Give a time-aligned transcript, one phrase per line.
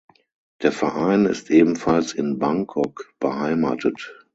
[0.63, 4.11] Der Verein ist ebenfalls in Bangkok beheimatet.